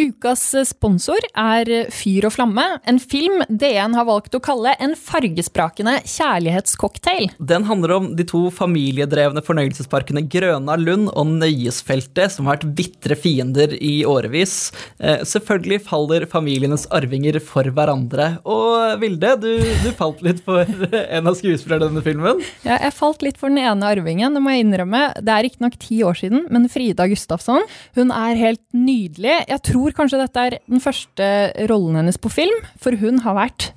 [0.00, 5.98] Ukas sponsor er Fyr og flamme, en film DN har valgt å kalle en fargesprakende
[6.08, 7.26] kjærlighetscocktail.
[7.36, 13.18] Den handler om de to familiedrevne fornøyelsesparkene Grøna Lund og Nøyesfeltet, som har vært bitre
[13.18, 14.70] fiender i årevis.
[14.96, 18.30] Eh, selvfølgelig faller familienes arvinger for hverandre.
[18.48, 19.52] Og Vilde, du,
[19.84, 22.40] du falt litt for en av skuespillerne i denne filmen?
[22.64, 25.04] Ja, jeg falt litt for den ene arvingen, det må jeg innrømme.
[25.20, 27.68] Det er riktignok ti år siden, men Frida Gustafsson,
[28.00, 29.36] hun er helt nydelig.
[29.44, 31.26] Jeg tror tror kanskje dette er den første
[31.70, 33.72] rollen hennes på film, for hun har vært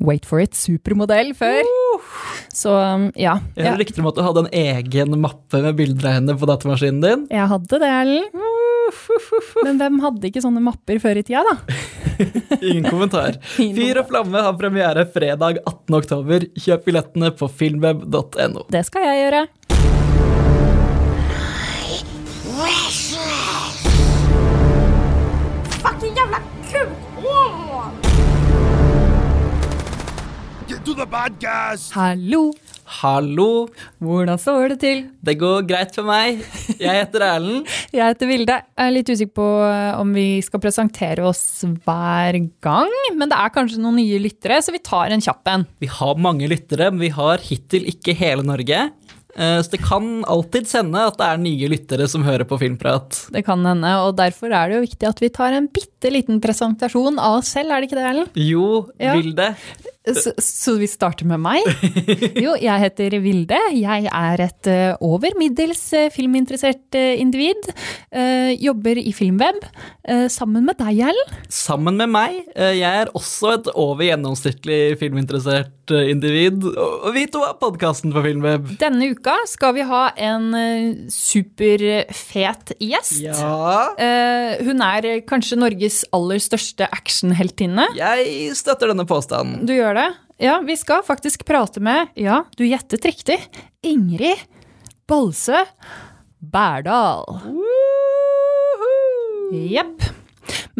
[0.00, 1.58] Wait for it, supermodell før.
[2.56, 3.34] Så um, ja.
[3.52, 6.48] Jeg hører rykter om at du hadde en egen mappe med bilder av henne på
[6.48, 7.26] datamaskinen din.
[7.28, 8.24] Jeg hadde det, Ellen.
[9.60, 11.76] Men hvem hadde ikke sånne mapper før i tida, da?
[12.70, 13.36] Ingen kommentar.
[13.76, 16.00] Fyr og flamme har premiere fredag 18.
[16.00, 16.48] oktober.
[16.56, 18.70] Kjøp billettene på filmweb.no.
[18.72, 19.44] Det skal jeg gjøre.
[22.60, 22.99] fucking
[31.00, 32.50] Hallo.
[33.00, 33.68] Hallo.
[34.04, 34.98] Hvordan står det til?
[35.24, 36.42] Det går greit for meg.
[36.76, 37.70] Jeg heter Erlend.
[37.96, 38.56] jeg heter Vilde.
[38.60, 43.38] Jeg er litt usikker på eh, om vi skal presentere oss hver gang, men det
[43.38, 45.64] er kanskje noen nye lyttere, så vi tar en kjapp en.
[45.80, 48.90] Vi har mange lyttere, men vi har hittil ikke hele Norge.
[49.36, 53.22] Eh, så det kan alltid hende at det er nye lyttere som hører på Filmprat.
[53.32, 56.42] Det kan hende, og derfor er det jo viktig at vi tar en bitte liten
[56.44, 58.36] presentasjon av oss selv, er det ikke det, Erlend?
[58.36, 58.68] Jo,
[59.00, 59.16] ja.
[59.16, 59.54] vil det.
[60.00, 61.66] Så, så, vi starter med meg?
[62.44, 63.58] Jo, jeg heter Vilde.
[63.76, 67.68] Jeg er et uh, over middels uh, filminteressert uh, individ.
[68.60, 69.60] jobber i Filmweb.
[70.32, 71.34] sammen med deg, Erlend.
[71.52, 72.40] Sammen med meg.
[72.56, 75.79] jeg er også et over gjennomsnittlig filminteressert
[76.10, 76.64] individ.
[76.64, 78.72] Og vi to er podkasten på Filmweb.
[78.80, 80.50] Denne uka skal vi ha en
[81.12, 83.20] superfet gjest.
[83.24, 83.90] Ja.
[84.64, 87.90] hun er kanskje Norges aller største actionheltinne.
[87.98, 89.64] Jeg støtter denne påstanden.
[89.66, 90.08] Du gjør det?
[90.40, 93.36] Ja, vi skal faktisk prate med, ja, du gjettet riktig,
[93.84, 94.40] Ingrid
[95.10, 95.58] Bolsø
[96.40, 97.26] Bærdal.
[99.52, 100.19] Jepp.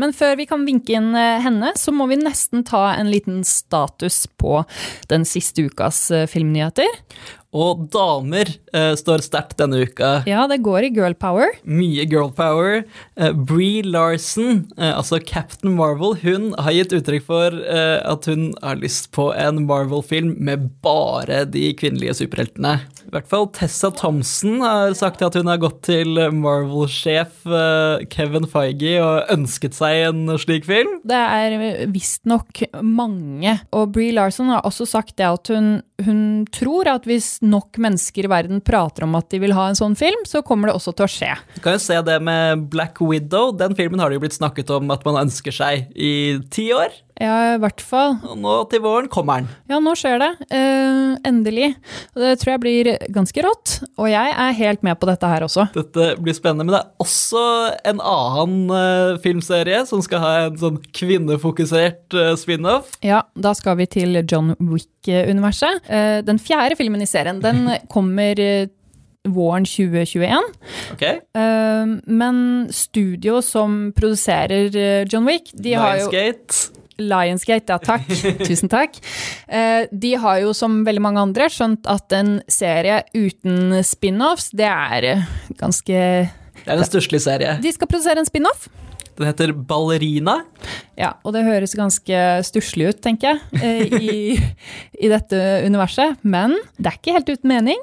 [0.01, 3.43] Men før vi kan vinke inn eh, henne, så må vi nesten ta en liten
[3.47, 4.63] status på
[5.11, 7.01] den siste ukas eh, filmnyheter.
[7.51, 10.21] Og damer eh, står sterkt denne uka.
[10.31, 11.51] Ja, det går i girl power.
[11.67, 12.85] Mye girl power.
[13.19, 18.53] Eh, Bree Larson, eh, altså Captain Marvel, hun har gitt uttrykk for eh, at hun
[18.63, 22.77] har lyst på en Marvel-film med bare de kvinnelige superheltene.
[23.11, 28.47] I hvert fall Tessa Thompson har sagt at hun har gått til Marvel-sjef eh, Kevin
[28.47, 31.01] Feige og ønsket seg en slik film.
[31.03, 33.57] Det er visstnok mange.
[33.75, 38.27] Og Bree Larson har også sagt det at hun, hun tror at hvis nok mennesker
[38.27, 40.95] i verden prater om at de vil ha en sånn film, så kommer det også
[40.97, 41.35] til å skje.
[41.57, 43.53] Du kan jo se det med Black Widow.
[43.57, 46.95] Den filmen har det jo blitt snakket om at man ønsker seg i ti år.
[47.21, 48.15] Ja, i hvert fall.
[48.25, 49.51] Og nå til våren kommer den.
[49.69, 50.31] Ja, nå skjer det.
[50.49, 51.75] Uh, endelig.
[52.17, 53.75] Det tror jeg blir ganske rått.
[54.01, 55.67] Og jeg er helt med på dette her også.
[55.77, 57.45] Dette blir spennende, men det er også
[57.93, 62.97] en annen uh, filmserie som skal ha en sånn kvinnefokusert uh, spin-off.
[63.05, 65.89] Ja, da skal vi til John Wick-universet.
[66.25, 68.39] den fjerde filmen i serien, den kommer
[69.29, 70.41] våren 2021.
[70.95, 71.21] Okay.
[72.09, 76.57] men studio som produserer John Wick, de Lionsgate.
[76.57, 78.09] har jo Lionsgate, ja takk.
[78.49, 78.99] Tusen takk.
[79.49, 84.69] Eh, de har jo som veldig mange andre skjønt at en serie uten spin-offs, det
[84.69, 85.27] er
[85.61, 85.97] ganske
[86.61, 87.57] Det er en stusslig serie.
[87.63, 88.69] De skal produsere en spin-off.
[89.21, 90.39] Den heter Ballerina.
[90.97, 94.21] Ja, og det høres ganske stusslig ut, tenker jeg, eh, i,
[94.97, 95.37] i, dette
[95.67, 96.17] universet.
[96.25, 97.83] Men det er ikke helt uten mening.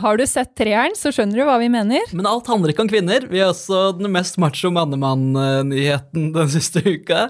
[0.00, 2.08] Har du sett treeren, så skjønner du hva vi mener.
[2.16, 3.26] Men alt handler ikke om kvinner.
[3.28, 7.26] Vi har også den mest macho mannemann-nyheten den siste uka.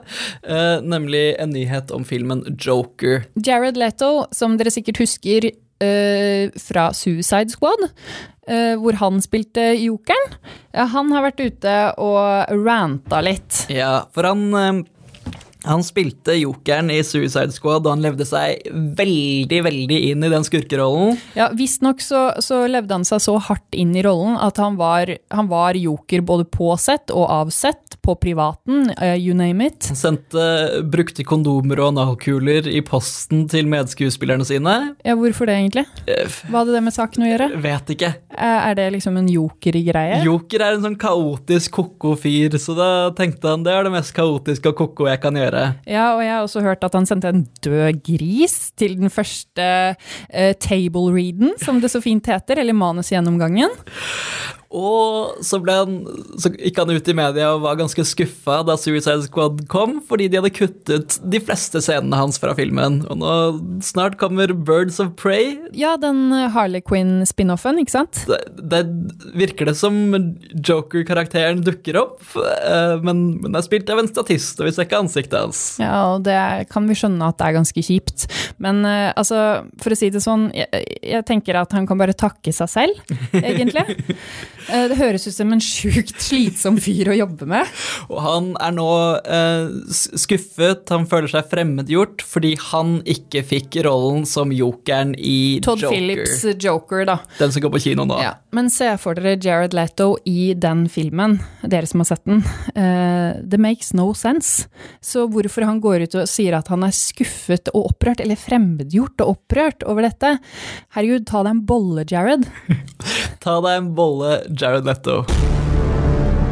[0.47, 3.27] Eh, nemlig en nyhet om filmen Joker.
[3.35, 10.35] Jared Leto, som dere sikkert husker Uh, fra Suicide Squad, uh, hvor han spilte jokeren.
[10.77, 13.65] Ja, han har vært ute og ranta litt.
[13.73, 14.83] Ja, for han eh,
[15.65, 18.65] han spilte jokeren i Suicide Squad, og han levde seg
[18.97, 21.19] veldig veldig inn i den skurkerollen.
[21.37, 25.13] Ja, Visstnok så, så levde han seg så hardt inn i rollen at han var,
[25.35, 29.91] han var joker både på sett og av sett, på privaten, uh, you name it.
[29.91, 30.45] Han sendte
[30.89, 34.77] brukte kondomer og analkuler i posten til medskuespillerne sine.
[35.05, 35.85] Ja, Hvorfor det, egentlig?
[36.09, 37.51] Uh, Hva hadde det med saken å gjøre?
[37.61, 38.13] Vet ikke.
[38.33, 40.23] Uh, er det liksom en joker-greie?
[40.25, 44.15] Joker er en sånn kaotisk ko-ko fyr, så da tenkte han det er det mest
[44.17, 45.67] kaotiske og ko-ko jeg kan gjøre gjøre.
[45.91, 49.69] Ja, og jeg har også hørt at han sendte en død gris til den første
[49.97, 53.75] uh, table readen, som det så fint heter, eller manusgjennomgangen.
[54.71, 55.97] Og så, han,
[56.39, 60.29] så gikk han ut i media og var ganske skuffa da Suicide Squad kom, fordi
[60.31, 63.01] de hadde kuttet de fleste scenene hans fra filmen.
[63.11, 63.33] Og nå
[63.83, 65.57] snart kommer Birds of Prey.
[65.75, 68.23] Ja, den Harley Quinn-spin-offen, ikke sant?
[68.31, 68.39] Det,
[68.71, 68.85] det
[69.35, 69.99] virker det som
[70.55, 75.03] Joker-karakteren dukker opp, eh, men, men er spilt av en statist, og vi ser ikke
[75.03, 75.65] ansiktet hans.
[75.83, 76.39] Ja, og det
[76.71, 78.29] kan vi skjønne at det er ganske kjipt.
[78.63, 82.15] Men eh, altså, for å si det sånn, jeg, jeg tenker at han kan bare
[82.15, 83.99] takke seg selv, egentlig.
[84.69, 87.69] Eh, det høres ut som en sjukt slitsom fyr å jobbe med.
[88.11, 88.91] Og han er nå
[89.25, 95.85] eh, skuffet, han føler seg fremmedgjort fordi han ikke fikk rollen som jokeren i Todd
[95.85, 95.97] Joker.
[95.97, 97.19] Phillips Joker, da.
[97.39, 98.21] Den som går på kino nå.
[98.23, 98.35] Ja.
[98.57, 102.43] Men se for dere Jared Leto i den filmen, dere som har sett den.
[102.75, 104.69] Uh, det makes no sense.
[105.05, 109.25] Så hvorfor han går ut og sier at han er skuffet og opprørt, eller fremmedgjort
[109.25, 110.37] og opprørt over dette
[110.95, 112.47] Herregud, ta deg en bolle, Jared.
[113.41, 115.23] Ta deg en bolle, Jared Leto.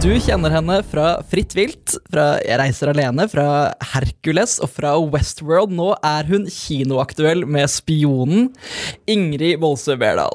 [0.00, 5.74] Du kjenner henne fra Fritt vilt, fra Jeg reiser alene, fra Hercules og fra Westworld.
[5.76, 8.48] Nå er hun kinoaktuell med Spionen,
[9.04, 10.32] Ingrid Bolsø Berdal.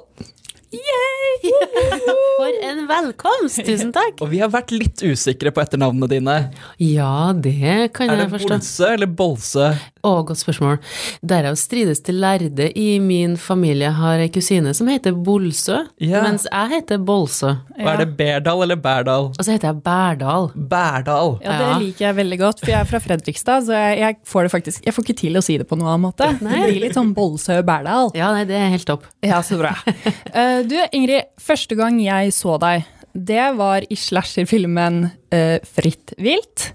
[2.37, 3.63] For en velkomst!
[3.65, 4.21] Tusen takk.
[4.21, 6.37] Og vi har vært litt usikre på etternavnene dine.
[6.77, 8.45] Ja, det kan jeg forstå.
[8.45, 8.93] Er det Bolse.
[8.93, 9.71] Eller Bolsø?
[10.03, 10.81] Å, godt spørsmål.
[11.23, 16.19] Derav strides til lærde i min familie har ei kusine som heter Bolsø, Ja.
[16.25, 17.53] mens jeg heter Bolsø.
[17.79, 19.29] Og er det Berdal eller Bærdal?
[19.31, 20.49] Og så heter jeg Bærdal.
[20.55, 21.39] Bærdal.
[21.41, 21.77] Ja, det Ja.
[21.79, 24.83] liker jeg veldig godt, for jeg er fra Fredrikstad, så jeg, jeg får det faktisk
[24.83, 26.27] Jeg får ikke til å si det på noen annen måte.
[26.37, 28.11] Det blir litt sånn Bolsø-Bærdal.
[28.13, 29.05] Ja, nei, det er helt topp.
[29.23, 29.71] Ja, så bra.
[30.33, 32.83] Eh, du, Ingrid, første gang jeg så deg,
[33.15, 36.71] det var i slasherfilmen uh, Fritt vilt.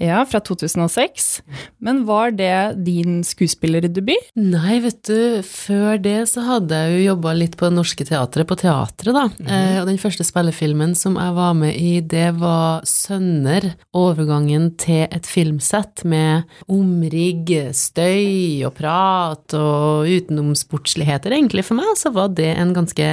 [0.00, 1.42] Ja, fra 2006.
[1.84, 4.30] Men var det din skuespillerdebut?
[4.40, 8.48] Nei, vet du, før det så hadde jeg jo jobba litt på Det Norske Teatret,
[8.48, 9.26] på teatret, da.
[9.44, 13.74] eh, og den første spillefilmen som jeg var med i, det var Sønner.
[13.96, 21.66] Overgangen til et filmsett med omrigg, støy og prat og utenomsportsligheter, egentlig.
[21.68, 23.10] For meg så var det en ganske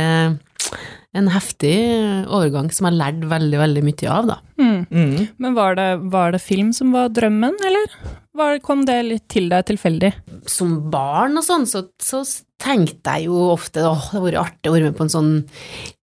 [1.16, 1.76] en heftig
[2.28, 4.38] overgang som jeg lærte veldig, veldig mye av, da.
[4.60, 5.28] Mm.
[5.40, 7.96] Men var det, var det film som var drømmen, eller
[8.38, 10.12] var, kom det litt til deg tilfeldig?
[10.52, 12.24] som barn og sånn, så, så
[12.62, 15.32] tenkte jeg jo ofte åh, det hadde vært artig å være med på en sånn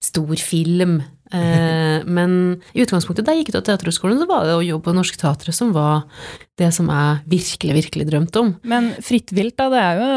[0.05, 0.99] stor film.
[1.35, 2.33] Eh, men
[2.73, 5.19] i utgangspunktet da jeg gikk ut av Teaterhøgskolen, så var det å jobbe på Norske
[5.21, 6.07] Teatret som var
[6.57, 8.53] det som jeg virkelig, virkelig drømte om.
[8.69, 10.11] Men Fritt vilt, da, det er jo,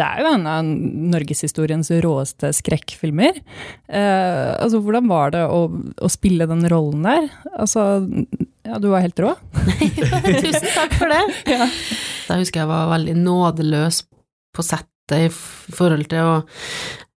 [0.00, 0.68] det er jo en av
[1.14, 3.40] norgeshistoriens råeste skrekkfilmer.
[3.86, 7.30] Eh, altså, hvordan var det å, å spille den rollen der?
[7.54, 7.88] Altså,
[8.68, 9.32] ja, du var helt rå.
[10.44, 11.24] Tusen takk for det.
[12.28, 14.02] Da husker jeg var veldig nådeløs
[14.52, 16.32] på settet i forhold til å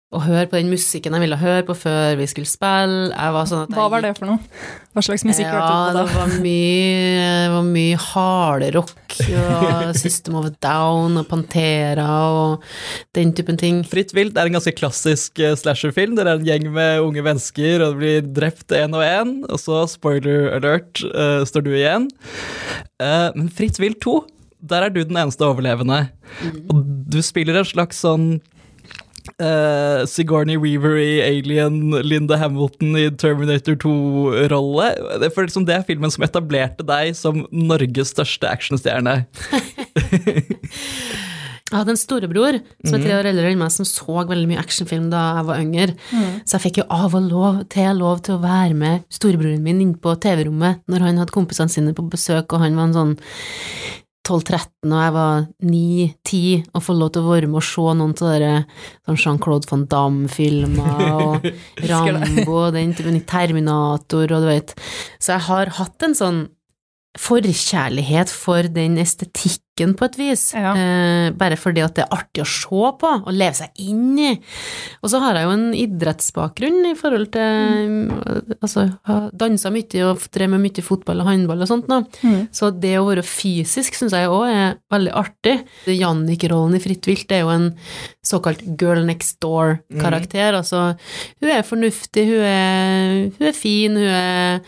[0.09, 3.11] å høre på den musikken jeg ville høre på før vi skulle spille.
[3.13, 4.61] Jeg var sånn at jeg Hva var det for noe?
[4.97, 6.06] Hva slags musikk ja, hørte du på det da?
[6.15, 12.65] var mye, det var mye hardrock og System of a Down og Pantera og
[13.13, 13.83] den typen ting.
[13.85, 16.17] Fritt vilt er en ganske klassisk eh, slasherfilm.
[16.17, 19.38] Det er en gjeng med unge mennesker, og det blir drept én og én.
[19.45, 22.09] Og så, spoiler alert, uh, står du igjen.
[22.97, 24.23] Uh, men Fritt vilt 2,
[24.73, 26.07] der er du den eneste overlevende.
[26.73, 26.81] Og
[27.13, 28.39] du spiller en slags sånn
[29.37, 34.91] eh, Sigourney Weaver i Alien, Linda Hamilton i Terminator 2-rolle.
[35.21, 39.24] Det liksom det er filmen som etablerte deg som Norges største actionstjerne.
[41.69, 44.62] Jeg hadde en storebror som er tre år eldre enn meg, som så veldig mye
[44.62, 45.93] actionfilm da jeg var yngre.
[46.41, 49.83] Så jeg fikk jo av og lov til lov til å være med storebroren min
[49.83, 53.13] inn på TV-rommet når han hadde kompisene sine på besøk, og han var en sånn
[54.29, 56.41] 12-13, og jeg var 9-10,
[56.74, 58.53] og få lov til å være med og se noen av dere
[59.07, 61.50] sånn Jean-Claude van Damme-filmer, og
[61.89, 64.75] Rambo, og den typen Terminator, og du vet.
[65.17, 66.45] Så jeg har hatt en sånn
[67.19, 70.74] forkjærlighet for den estetikken på et vis, Ja.
[70.75, 74.39] eh, bare fordi at det er artig å se på og leve seg inn i.
[75.03, 78.09] Og så har jeg jo en idrettsbakgrunn i forhold til
[78.62, 82.00] Altså, har dansa mye og drevet med mye fotball og håndball og sånt nå.
[82.51, 85.55] Så det å være fysisk syns jeg òg er veldig artig.
[85.86, 87.75] Jannik-rollen i Fritt vilt er jo en
[88.25, 90.53] såkalt girl next door-karakter.
[90.59, 90.98] Altså,
[91.41, 94.62] hun er fornuftig, hun er, hun er fin, hun er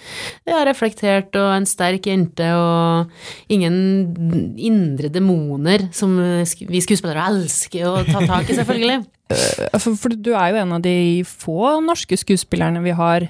[0.47, 3.09] ja, reflektert og en sterk jente og
[3.49, 9.01] ingen indre demoner som vi skuespillere elsker å ta tak i, selvfølgelig.
[9.79, 13.27] for, for du er jo en av de få norske skuespillerne vi har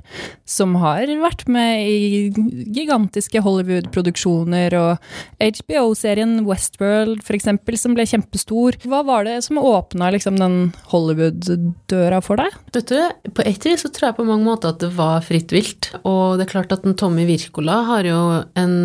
[0.48, 2.32] som har vært med i
[2.76, 4.98] gigantiske Hollywood-produksjoner, og
[5.40, 8.78] HBO-serien Westworld eksempel, som ble kjempestor.
[8.84, 10.58] Hva var det som åpna liksom den
[10.92, 12.58] Hollywood-døra for deg?
[12.76, 15.54] Vet du, På ett vis så tror jeg på mange måter at det var fritt
[15.56, 15.92] vilt.
[16.04, 18.20] Og det er klart at en Tommy Wirkola har jo
[18.60, 18.76] en,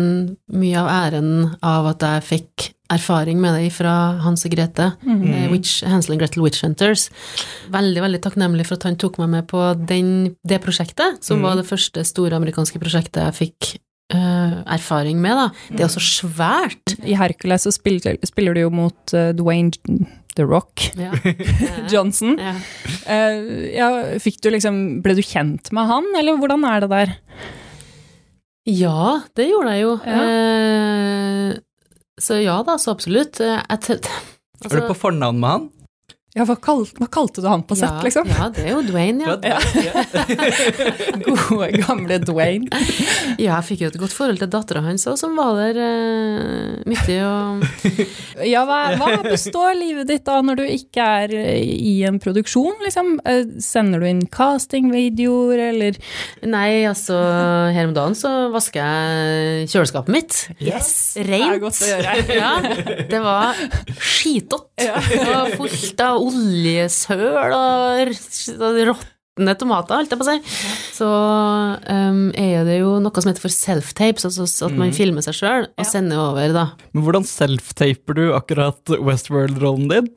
[0.47, 1.31] mye av æren
[1.65, 5.49] av at jeg fikk erfaring med det fra Hans og Grete, mm.
[5.51, 7.07] Witch, Hansel and Gretel Witch Hunters.
[7.73, 10.13] Veldig veldig takknemlig for at han tok meg med på den,
[10.47, 13.75] det prosjektet, som var det første store amerikanske prosjektet jeg fikk
[14.07, 15.35] Uh, erfaring med.
[15.35, 15.49] da.
[15.67, 16.93] Det er også svært.
[17.03, 19.75] I Hercules så spiller, spiller du jo mot uh, Dwayne
[20.37, 21.11] The Rock Ja.
[21.91, 22.37] Johnson.
[22.39, 22.53] Ja.
[23.03, 23.89] Uh, ja,
[24.23, 27.11] fikk du liksom, ble du kjent med han, eller hvordan er det der?
[28.67, 29.93] Ja, det gjorde jeg jo.
[30.07, 30.23] Ja.
[32.21, 33.39] Så ja da, så absolutt.
[33.39, 33.99] Eh, Jeg, t-
[34.65, 35.67] Er du på fornavn med han?
[36.37, 38.29] Ja, hva, kal hva kalte du han på sett, ja, liksom?
[38.29, 39.37] Ja, det er jo Dwayne, ja.
[39.41, 40.05] Ja.
[41.27, 42.69] Gode, gamle Dwayne.
[43.37, 45.81] Ja, jeg fikk jo et godt forhold til dattera hans òg, som var der
[46.87, 47.63] midt mye og
[48.47, 52.75] Ja, hva, hva består livet ditt da når du ikke er eh, i en produksjon,
[52.85, 53.17] liksom?
[53.27, 55.97] Eh, Sender du inn castingvideoer, eller
[56.47, 57.17] Nei, altså,
[57.73, 60.37] her om dagen så vasker jeg kjøleskapet mitt.
[60.61, 60.91] Yes!
[61.17, 61.47] Rent.
[61.47, 62.15] Det er godt å gjøre.
[62.41, 62.51] ja,
[63.09, 63.61] det var
[63.97, 64.69] skitått.
[64.77, 67.23] Det var fullt av oljesøl
[67.55, 70.37] og råtne tomater, holdt jeg på å si.
[70.97, 75.37] Så um, er det jo noe som heter for self-tapes, altså at man filmer seg
[75.37, 76.69] sjøl og sender over, da.
[76.93, 80.15] Men hvordan self-taper du akkurat Westworld-rollen din?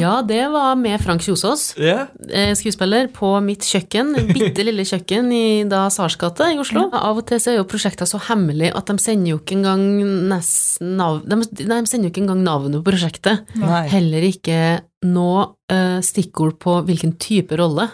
[0.00, 1.74] Ja, det var med Frank Kjosås.
[1.78, 2.06] Ja.
[2.28, 6.88] eh, skuespiller på mitt kjøkken, bitte lille kjøkken i da Sars gate i Oslo.
[6.90, 9.84] Av og til så er jo prosjekter så hemmelig at de sender jo ikke engang
[10.30, 13.46] nesten nav de, de sender jo ikke engang navnet på prosjektet.
[13.60, 13.84] Nei.
[13.92, 14.58] Heller ikke
[15.06, 17.88] noe eh, stikkord på hvilken type rolle.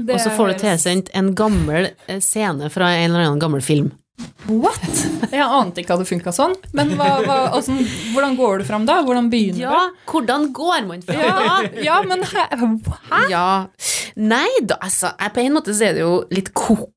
[0.00, 3.90] Og så får du tilsendt en gammel eh, scene fra en eller annen gammel film.
[4.50, 4.84] What?
[5.30, 6.54] Jeg ante ikke at det funka sånn.
[6.76, 7.76] Men hva, hva, altså,
[8.12, 8.98] hvordan går du fram da?
[9.06, 11.44] Hvordan begynner Ja, hvordan går man fram da?
[11.72, 12.46] Ja, ja men hæ?
[12.52, 13.22] hæ?
[13.32, 13.46] Ja
[14.20, 16.90] Nei, da, altså, på en måte så er det jo litt ko-ko.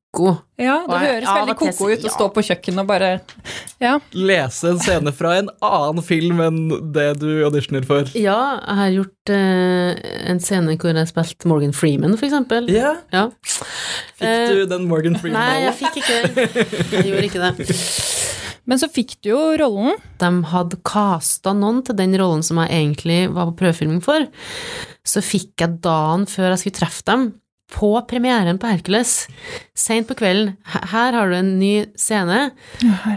[0.60, 2.12] Ja, det jeg- høres veldig ko-ko ut å ja.
[2.14, 3.08] stå på kjøkkenet og bare
[3.82, 3.98] Ja.
[4.14, 8.04] Lese en scene fra en annen film enn det du auditioner for.
[8.14, 12.68] Ja, jeg har gjort eh, en scene hvor jeg spilte Morgan Freeman, for eksempel.
[12.70, 12.94] Ja.
[13.12, 13.28] Ja.
[13.44, 15.66] Fikk Eh, du den Morgan Freeman-rollen?
[15.66, 16.18] jeg fikk ikke
[16.92, 17.80] Jeg gjorde ikke det.
[18.66, 19.98] Men så fikk du jo rollen.
[20.22, 24.24] De hadde casta noen til den rollen som jeg egentlig var på prøvefilming for.
[25.04, 27.26] Så fikk jeg dagen før jeg skulle treffe dem,
[27.72, 29.26] på premieren på Hercules,
[29.74, 30.52] seint på kvelden
[30.92, 32.50] Her har du en ny scene.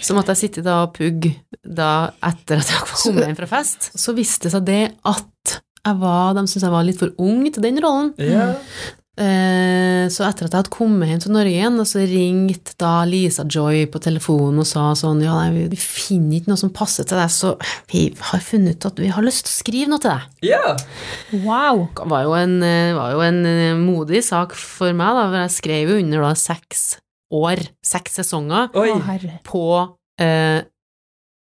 [0.01, 3.91] Så måtte jeg sitte da og pugge da etter at jeg kom hjem fra fest.
[3.99, 7.45] Så viste det seg det at jeg var, de syntes jeg var litt for ung
[7.51, 8.13] til den rollen.
[8.19, 8.49] Ja.
[9.17, 12.91] Eh, så etter at jeg hadde kommet hjem til Norge igjen, og så ringte da
[13.09, 17.07] Lisa Joy på telefonen og sa sånn Ja, nei, vi finner ikke noe som passer
[17.07, 17.55] til deg, så
[17.89, 20.45] vi har funnet ut at vi har lyst til å skrive noe til deg.
[20.53, 20.75] ja.
[21.33, 21.87] Wow.
[21.97, 25.41] Det var jo en, eh, var jo en eh, modig sak for meg, da, for
[25.41, 26.85] jeg skrev jo under da seks
[27.33, 28.93] år, seks sesonger, Oi.
[29.47, 29.65] På
[30.21, 30.61] eh,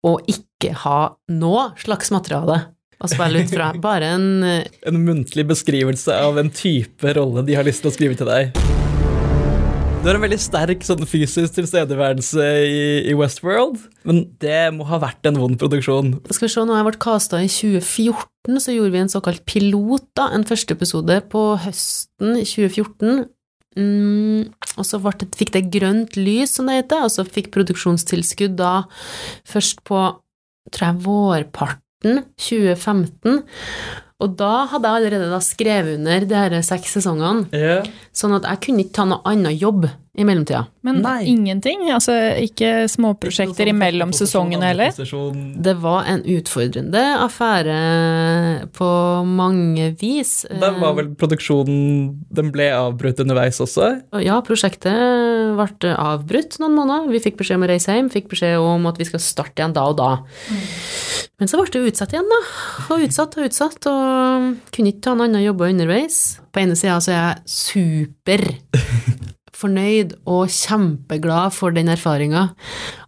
[0.03, 0.99] å ikke ha
[1.31, 2.59] noe slags materiale
[2.99, 3.71] å spille ut fra.
[3.81, 7.95] Bare en eh, En muntlig beskrivelse av en type rolle de har lyst til å
[7.95, 8.53] skrive til deg.
[10.03, 14.97] Du har en veldig sterk sånn fysisk tilstedeværelse i, i Westworld, men det må ha
[14.99, 16.17] vært en vond produksjon.
[16.27, 19.45] Skal vi se, nå har jeg vært casta i 2014, så gjorde vi en såkalt
[19.47, 23.23] pilot, da, en første episode på høsten 2014.
[23.79, 28.59] Mm, og så det, fikk det grønt lys, som det heter, og så fikk produksjonstilskudd
[28.59, 28.73] da
[29.47, 30.03] først på,
[30.67, 33.43] tror jeg, vårparten 2015.
[34.23, 37.83] Og da hadde jeg allerede da skrevet under de her seks sesongene, Yeah.
[38.15, 40.67] sånn at jeg kunne ikke ta noe annen jobb i mellomtida.
[40.85, 41.23] Men Nei.
[41.25, 41.87] ingenting?
[41.91, 44.91] Altså ikke småprosjekter imellom sesongene heller?
[44.93, 48.89] Det var en utfordrende affære på
[49.25, 50.45] mange vis.
[50.61, 54.03] Da var vel produksjonen Den ble avbrutt underveis også?
[54.21, 54.93] Ja, prosjektet
[55.57, 57.11] ble avbrutt noen måneder.
[57.13, 59.75] Vi fikk beskjed om å reise hjem, fikk beskjed om at vi skal starte igjen
[59.75, 60.11] da og da.
[61.41, 62.41] Men så ble det utsatt igjen, da.
[62.93, 66.19] Og utsatt og utsatt, og kunne ikke ta en annen jobb underveis.
[66.53, 68.45] På ene sida så er jeg super
[69.63, 72.49] fornøyd og kjempeglad for den erfaringa.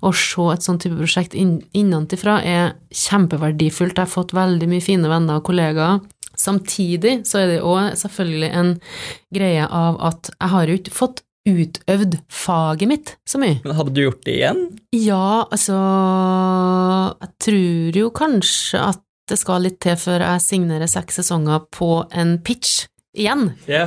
[0.01, 3.95] Å se et sånt type prosjekt inn, innenfra er kjempeverdifullt.
[3.95, 6.03] Jeg har fått veldig mye fine venner og kollegaer.
[6.35, 8.73] Samtidig så er det òg selvfølgelig en
[9.35, 13.59] greie av at jeg har jo ikke fått utøvd faget mitt så mye.
[13.63, 14.61] Men hadde du gjort det igjen?
[14.95, 15.77] Ja, altså
[17.21, 22.03] Jeg tror jo kanskje at det skal litt til før jeg signerer seks sesonger på
[22.13, 22.83] en pitch
[23.17, 23.47] igjen.
[23.69, 23.85] Ja,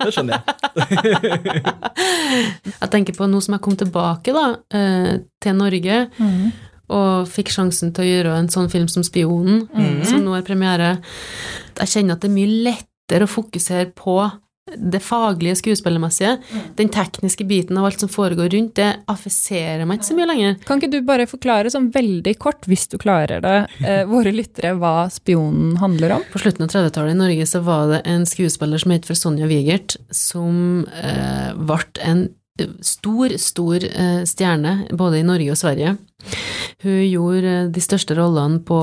[0.00, 0.44] det skjønner jeg.
[2.80, 5.12] Jeg tenker på nå som jeg kom tilbake da, eh,
[5.44, 5.98] til Norge,
[6.94, 9.58] og fikk sjansen til å gjøre en sånn film som Spionen,
[10.08, 10.90] som nå er premiere.
[11.78, 14.16] Jeg kjenner at det er mye lettere å fokusere på
[14.72, 16.38] det faglige skuespillermessige.
[16.76, 20.54] Den tekniske biten av alt som foregår rundt, det affiserer meg ikke så mye lenger.
[20.64, 24.74] Kan ikke du bare forklare sånn veldig kort, hvis du klarer det, eh, våre lyttere
[24.78, 26.24] hva spionen handler om?
[26.32, 29.46] På slutten av 30-tallet i Norge så var det en skuespiller som het for Sonja
[29.46, 32.28] Wigert, som eh, ble en
[32.80, 35.96] stor, stor eh, stjerne både i Norge og Sverige.
[36.84, 38.80] Hun gjorde eh, de største rollene på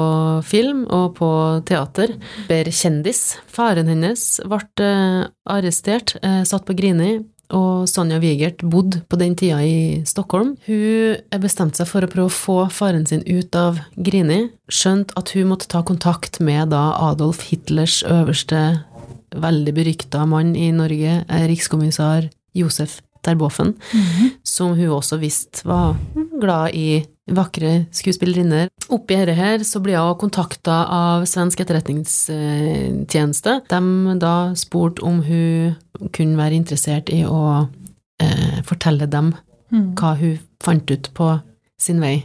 [0.47, 1.31] film og på
[1.67, 2.17] teater.
[2.49, 3.37] Ber kjendis.
[3.47, 9.57] Faren hennes ble eh, arrestert, satt på Grini, og Sonja Wigert bodde på den tida
[9.63, 10.53] i Stockholm.
[10.67, 15.33] Hun bestemte seg for å prøve å få faren sin ut av Grini, skjønt at
[15.35, 18.85] hun måtte ta kontakt med Adolf Hitlers øverste,
[19.35, 23.75] veldig berykta mann i Norge, Rikskommissar Josef Terboven,
[24.43, 25.95] som hun også visste var
[26.41, 28.69] glad i vakre skuespillerinner.
[28.91, 33.59] Oppi dette her så blir hun kontakta av svensk etterretningstjeneste.
[33.71, 35.77] De da spurte om hun
[36.15, 37.67] kunne være interessert i å
[38.21, 39.33] eh, fortelle dem
[39.71, 41.31] hva hun fant ut på
[41.83, 42.21] sin vei.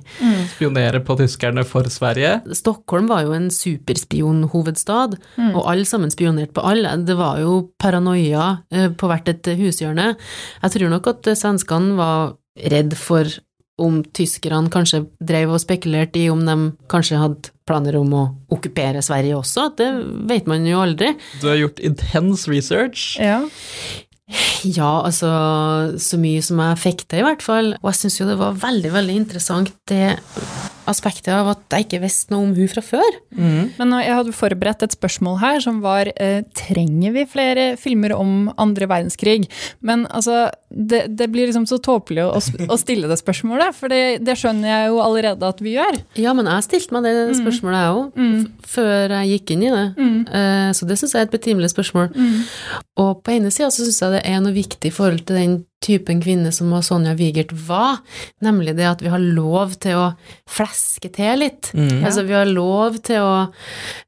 [0.54, 2.40] Spionere på tyskerne for Sverige.
[2.56, 5.16] Stockholm var jo en superspionhovedstad,
[5.52, 6.94] og alle sammen spionerte på alle.
[7.06, 10.14] Det var jo paranoia eh, på hvert et hushjørne.
[10.62, 12.36] Jeg tror nok at eh, svenskene var
[12.72, 13.28] redd for
[13.76, 16.56] om tyskerne kanskje drev og spekulerte i om de
[16.88, 19.68] kanskje hadde planer om å okkupere Sverige også.
[19.76, 19.88] Det
[20.30, 21.12] vet man jo aldri.
[21.42, 23.16] Du har gjort intens research.
[23.20, 23.42] Ja.
[24.66, 25.28] Ja, altså
[26.02, 27.74] så mye som jeg fikk til, i hvert fall.
[27.82, 30.16] Og jeg syns jo det var veldig, veldig interessant det
[30.90, 33.16] aspektet av at jeg ikke visste noe om hun fra før.
[33.36, 38.50] Men jeg hadde forberedt et spørsmål her som var eh, trenger vi flere filmer om
[38.56, 39.48] andre verdenskrig?
[39.84, 44.00] Men altså, det, det blir liksom så tåpelig å, å stille det spørsmålet, for det,
[44.26, 46.00] det skjønner jeg jo allerede at vi gjør.
[46.20, 49.86] Ja, men jeg stilte meg det spørsmålet, jeg òg, før jeg gikk inn i det.
[50.40, 52.10] Eh, Så det syns jeg er et betimelig spørsmål.
[53.02, 55.56] Og på ene sida så syns jeg det er noe viktig i forhold til den
[55.84, 58.00] typen kvinne som Sonja Wigert var,
[58.42, 60.06] nemlig det at vi har lov til å
[60.50, 61.70] fleske til litt.
[61.76, 63.34] Altså, vi har lov til å,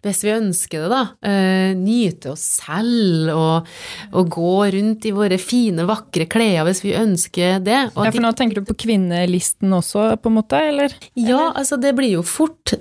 [0.07, 3.71] hvis vi ønsker det, da, uh, nyte oss selv og,
[4.17, 7.81] og gå rundt i våre fine, vakre klær hvis vi ønsker det.
[7.95, 10.95] Og Ja, for nå tenker du på kvinnelisten også, på en måte, eller?
[11.19, 12.79] ja, altså det blir jo fort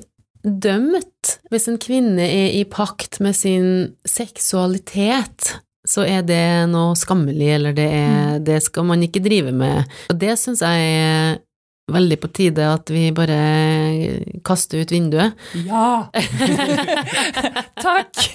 [0.47, 3.69] dømt hvis en kvinne er i pakt med sin
[4.07, 5.57] seksualitet.
[5.87, 9.87] Så er det noe skammelig, eller det, er, det skal man ikke drive med.
[10.11, 11.37] Og det syns jeg er
[11.91, 13.37] veldig på tide at vi bare
[14.45, 15.37] kaster ut vinduet.
[15.63, 16.09] Ja!
[17.87, 18.11] Takk!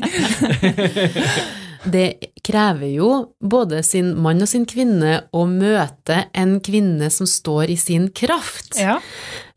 [1.82, 2.12] Det
[2.46, 3.08] krever jo
[3.42, 8.76] både sin mann og sin kvinne å møte en kvinne som står i sin kraft.
[8.78, 9.00] Ja.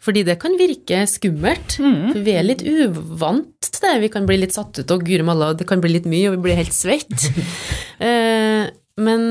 [0.06, 1.78] Fordi det kan virke skummelt.
[2.14, 3.94] For vi er litt uvant til det.
[4.06, 6.38] Vi kan bli litt satt ut, og guri malla, det kan bli litt mye, og
[6.38, 7.30] vi blir helt svett.
[8.06, 8.68] eh,
[9.02, 9.24] men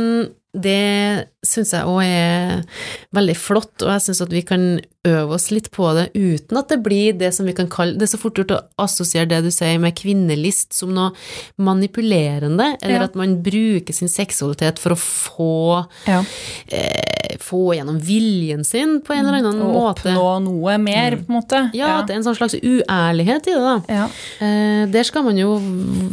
[0.55, 2.83] det syns jeg òg er
[3.17, 4.67] veldig flott, og jeg syns at vi kan
[5.05, 8.07] øve oss litt på det uten at det blir det som vi kan kalle Det
[8.07, 11.13] er så fort gjort å assosiere det du sier med kvinnelist som noe
[11.61, 13.05] manipulerende, eller Ja.
[13.05, 16.23] at man bruker sin seksualitet for å få ja.
[16.69, 20.13] eh, få gjennom viljen sin på en eller annen mm, måte.
[20.15, 21.63] oppnå noe mer, på en måte.
[21.75, 23.77] Ja, at det er en sånn slags uærlighet i det, da.
[23.89, 24.07] Ja.
[24.45, 25.57] Eh, der skal man jo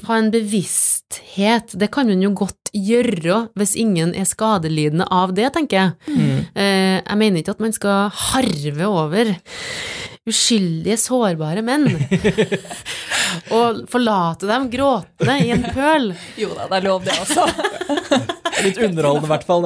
[0.07, 1.75] ha en bevissthet.
[1.77, 6.17] Det kan man jo godt gjøre hvis ingen er skadelidende av det, tenker jeg.
[6.55, 9.35] Eh, jeg mener ikke at man skal harve over
[10.29, 11.87] uskyldige, sårbare menn.
[13.57, 16.11] og forlate dem gråtende i en pøl.
[16.41, 17.47] Jo da, det er lov det også.
[18.65, 19.65] Litt underholdende, i hvert fall.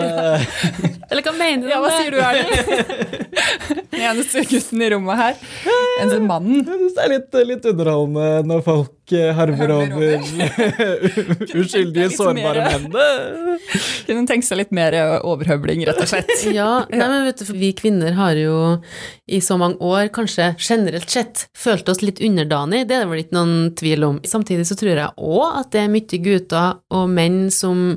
[1.15, 1.99] Eller hva mener du Ja, hva det?
[2.01, 3.23] sier du, Erlend?
[3.95, 5.37] Den eneste gutten i rommet her.
[6.01, 6.65] Eneste mannen.
[6.67, 10.03] Jeg syns det er litt, litt underholdende når folk eh, harver over
[11.61, 12.89] uskyldige, sårbare menn.
[14.07, 16.33] Kunne tenke seg litt mer overhøvling, rett og slett.
[16.55, 18.55] Ja, nei, men vet du, for vi kvinner har jo
[19.31, 23.23] i så mange år kanskje generelt sett følt oss litt underdanig, det er det vel
[23.23, 24.19] ikke noen tvil om.
[24.27, 27.87] Samtidig så tror jeg òg at det er mye gutter og menn som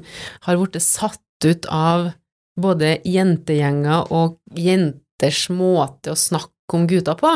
[0.46, 2.08] har blitt satt ut av
[2.60, 7.30] både jentegjenger og jenters måte å snakke om gutter på,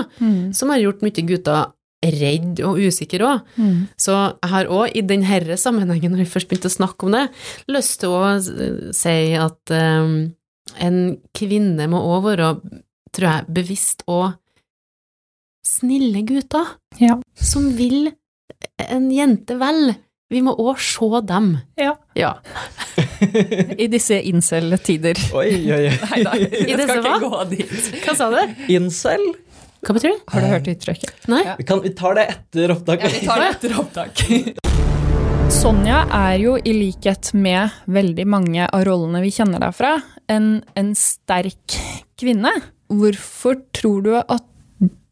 [0.52, 1.70] som har gjort mye gutter
[2.02, 3.52] redd og usikre òg.
[3.96, 7.24] Så jeg har òg, i denne sammenhengen, når vi først begynte å snakke om det,
[7.70, 10.16] lyst til å si at um,
[10.82, 10.98] en
[11.38, 12.48] kvinne må òg være,
[13.14, 14.32] tror jeg, bevisst og
[15.66, 17.20] snille gutter, Ja.
[17.38, 18.10] som vil
[18.82, 19.94] en jente vel.
[20.32, 21.58] vi må òg se dem.
[21.76, 21.94] Ja.
[22.16, 22.34] Ja.
[23.22, 25.18] I disse incel-tider.
[25.36, 25.94] Oi, oi, oi.
[26.10, 27.16] Nei da, jeg skal skal hva?
[27.16, 27.88] ikke gå dit.
[28.04, 28.66] Hva sa du?
[28.74, 29.24] Incel?
[29.82, 30.18] Hva betyr det?
[30.30, 31.14] Har du hørt uttrykket?
[31.32, 31.42] Nei?
[31.58, 33.02] Vi, kan, vi tar det etter opptak.
[33.02, 34.22] vi tar det etter opptak.
[35.52, 39.96] Sonja er jo, i likhet med veldig mange av rollene vi kjenner deg fra,
[40.32, 41.76] en, en sterk
[42.18, 42.54] kvinne.
[42.92, 44.46] Hvorfor tror du at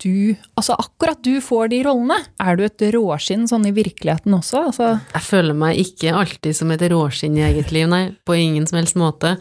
[0.02, 2.16] du, altså akkurat du får de rollene?
[2.42, 4.64] Er du et råskinn sånn i virkeligheten også?
[4.70, 8.66] Altså, Jeg føler meg ikke alltid som et råskinn i eget liv, nei, på ingen
[8.66, 9.36] som helst måte.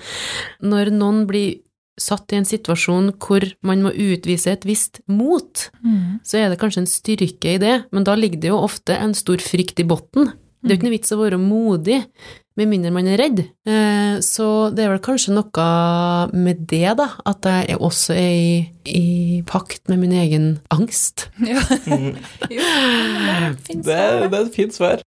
[0.62, 1.62] Når noen blir
[2.00, 5.66] satt i en situasjon hvor man må utvise et visst mot,
[6.24, 9.16] så er det kanskje en styrke i det, men da ligger det jo ofte en
[9.18, 10.32] stor frykt i botten.
[10.64, 12.00] Det er jo ikke noe vits å være modig,
[12.60, 13.40] med mindre man er redd.
[13.70, 15.68] Eh, Så det er vel kanskje noe
[16.36, 18.56] med det, da, at jeg er også er i,
[19.00, 19.06] i
[19.48, 21.30] pakt med min egen angst.
[21.52, 21.62] ja.
[22.52, 25.02] jo, det finnes Det, er- det er et fint svar.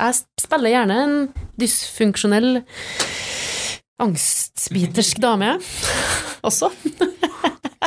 [0.00, 1.16] Jeg spiller gjerne en
[1.60, 2.62] dysfunksjonell
[4.00, 5.54] angstbitersk dame
[6.46, 6.70] også.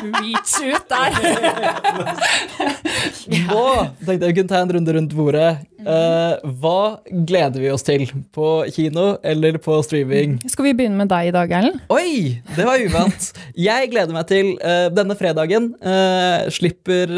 [0.04, 1.12] Reach ut der!
[3.50, 3.66] Nå
[4.04, 5.52] tenkte jeg vi kunne ta en runde rundt bordet.
[5.84, 8.06] Uh, hva gleder vi oss til?
[8.36, 10.38] På kino eller på streaming?
[10.48, 11.82] Skal vi begynne med deg i dag, Erlend?
[11.92, 13.30] Oi, det var uvant.
[13.60, 17.12] Jeg gleder meg til uh, denne fredagen uh, slipper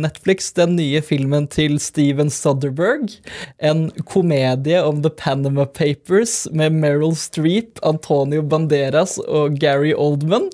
[0.00, 3.12] Netflix den nye filmen til Steven Soderberg.
[3.60, 10.48] En komedie om The Panama Papers med Meryl Streep, Antonio Banderas og Gary Oldman.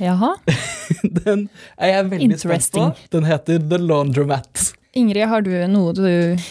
[0.00, 0.34] Jaha.
[1.24, 2.86] Den er jeg veldig spent på.
[3.14, 3.78] Den heter The
[4.20, 4.79] Laundromat.
[4.98, 6.02] Ingrid, har du noe du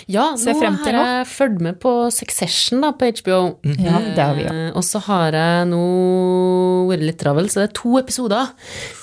[0.08, 3.39] Ja, Ser nå Ja, nå har jeg fulgt med på Succession da, på HBO.
[3.75, 4.54] Ja, det har vi jo.
[4.54, 5.82] Eh, Og så har jeg nå
[6.88, 8.54] vært litt travel, så det er to episoder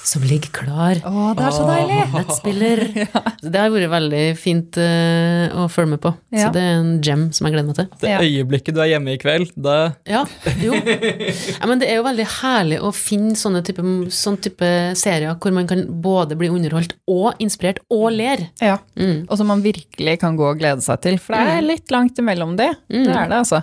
[0.07, 1.01] som ligger klar.
[1.05, 1.99] Å, det er så deilig!
[2.17, 2.83] Nettspiller.
[3.03, 3.23] ja.
[3.43, 6.15] Det har vært veldig fint uh, å følge med på.
[6.33, 6.47] Ja.
[6.47, 7.91] Så det er en gem som jeg gleder meg til.
[8.01, 9.77] Det øyeblikket du er hjemme i kveld, da
[10.09, 10.23] Ja,
[10.63, 10.73] jo.
[10.79, 15.55] Ja, men det er jo veldig herlig å finne sånne type, sånn type serier hvor
[15.57, 18.47] man kan både bli underholdt og inspirert og ler.
[18.63, 18.79] Ja.
[18.97, 19.26] Mm.
[19.29, 21.19] Og som man virkelig kan gå og glede seg til.
[21.23, 22.73] For det er litt langt imellom det.
[22.93, 23.63] Det er det, altså.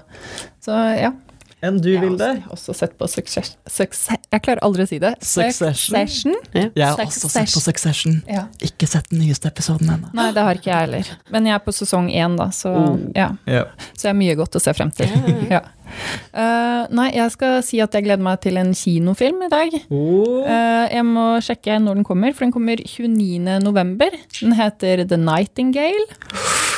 [0.63, 1.11] Så ja.
[1.63, 3.57] Enn du, Jeg har også, også sett på Succession.
[3.67, 5.11] Success jeg klarer aldri å si det.
[5.21, 5.93] Succession.
[5.93, 6.37] Succession.
[6.57, 8.17] Jeg har også sett på Succession.
[8.25, 8.47] Ja.
[8.65, 10.09] Ikke sett den nyeste episoden ennå.
[10.17, 11.11] Nei, det har ikke jeg heller.
[11.33, 12.73] Men jeg er på sesong én, da, så
[13.13, 13.29] ja.
[13.45, 13.69] Yeah.
[13.93, 15.13] Så jeg har mye godt å se frem til.
[15.53, 15.61] Ja.
[16.33, 19.75] Uh, nei, jeg skal si at jeg gleder meg til en kinofilm i dag.
[19.93, 20.41] Oh.
[20.47, 23.59] Uh, jeg må sjekke når den kommer, for den kommer 29.
[23.61, 24.15] november.
[24.39, 26.07] Den heter The Nightingale.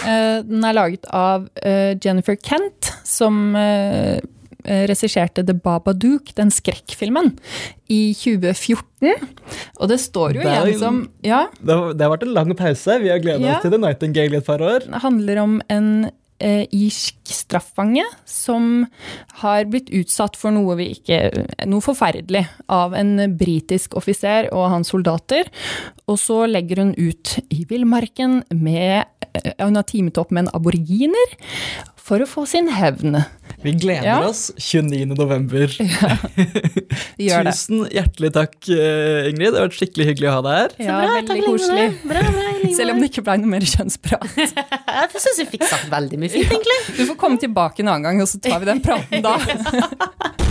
[0.04, 1.48] Uh, den er laget av
[2.04, 4.19] Jennifer Kent, som uh,
[4.65, 7.34] regisserte The Babadook, den skrekkfilmen,
[7.91, 9.13] i 2014.
[9.80, 12.34] Og det står jo Det er igjen som Ja, Det, har, det har vært en
[12.36, 12.99] lang pause.
[13.01, 13.56] Vi har gleda Ja.
[13.58, 14.86] oss til The Nightingale i et par år.
[14.89, 15.89] Det handler om en
[16.39, 18.88] eh, irsk straffange som
[19.39, 21.19] har blitt utsatt for noe vi ikke
[21.69, 25.47] Noe forferdelig av en britisk offiser og hans soldater.
[26.12, 30.52] Og så legger hun ut i villmarken med eh, Hun har teamet opp med en
[30.58, 31.34] aboriginer
[32.06, 33.15] for å få sin hevn.
[33.63, 34.20] Vi gleder Ja.
[34.28, 35.15] oss 29.
[35.18, 35.65] november.
[37.18, 37.32] Det.
[37.48, 39.56] Tusen hjertelig takk, eh, Ingrid.
[39.56, 40.76] Det har vært skikkelig hyggelig å ha deg her.
[40.86, 41.88] Ja, veldig koselig.
[42.06, 44.28] Bra, bra, i Selv om det ikke ble noe mer kjønnsprat.
[44.38, 46.78] Jeg syns jeg fikk sagt veldig mye fint, egentlig.
[47.00, 49.39] Du får komme tilbake en annen gang, og så tar vi den praten da.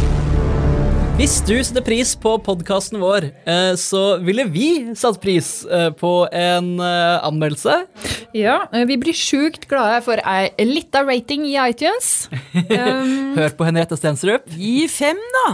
[1.14, 4.66] Hvis du setter pris på podkasten vår, eh, så ville vi
[4.98, 7.77] satt pris eh, på en eh, anmeldelse.
[8.35, 8.57] Ja,
[8.90, 12.11] vi blir sjukt glade for ei lita rating i iTunes.
[12.74, 14.46] Um, Hør på Henriette Stensrup.
[14.59, 15.44] Gi fem, da!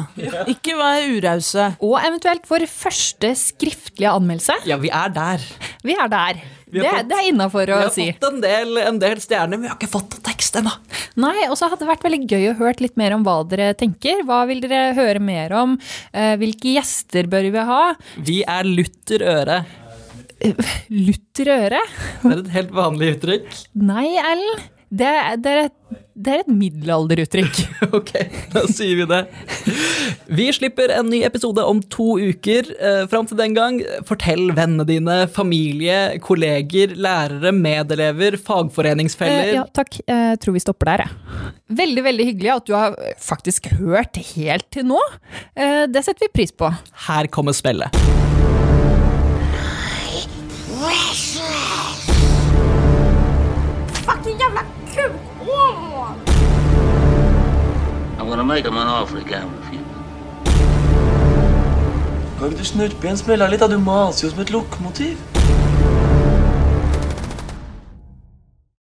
[0.48, 1.66] Ikke vær urause.
[1.80, 4.56] og eventuelt vår første skriftlige anmeldelse.
[4.68, 5.44] Ja, vi er der.
[5.84, 6.40] Vi er der.
[6.72, 8.06] Det, fått- det er innafor Vi har si.
[8.12, 10.72] fått en del, en del stjerner, men vi har ikke fått noen tekst ennå.
[11.20, 13.72] Nei, og så hadde det vært veldig gøy å høre litt mer om hva dere
[13.74, 14.22] tenker.
[14.28, 15.76] Hva vil dere høre mer om?
[16.14, 17.82] Eh, Hvilke gjester bør vi ha?
[18.30, 19.60] Vi er lutter øre.
[20.88, 21.80] Lutter øre?
[22.22, 23.50] Det er et helt vanlig uttrykk.
[23.76, 24.62] Nei, Ellen.
[24.90, 25.10] Det,
[25.44, 27.58] det, er et, det er et middelalderuttrykk.
[27.96, 28.10] Ok,
[28.52, 29.20] da sier vi det.
[30.30, 32.68] Vi slipper en ny episode om to uker.
[32.76, 39.48] Eh, Fram til den gang, fortell vennene dine, familie, kolleger, lærere, medelever, fagforeningsfeller.
[39.48, 39.98] Eh, ja, takk.
[40.06, 41.52] Jeg tror vi stopper der, jeg.
[41.80, 45.00] Veldig, veldig hyggelig at du har faktisk hørt helt til nå.
[45.56, 46.70] Eh, Det setter vi pris på.
[47.08, 47.90] Her kommer spillet.
[50.80, 51.29] Fucking
[58.30, 59.86] gonna make him an offer he can't refuse.
[62.38, 63.68] Kan ikke du snurpe igjen smella litt, da?
[63.68, 65.39] Du maser jo som et lokomotiv.